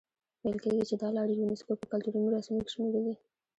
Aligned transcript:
ویل 0.41 0.57
کېږي 0.63 0.83
چې 0.89 0.95
دا 1.01 1.09
لاره 1.15 1.33
یونیسکو 1.33 1.79
په 1.79 1.85
کلتوري 1.91 2.19
میراثونو 2.21 2.61
کې 2.65 2.71
شمېرلي. 2.75 3.13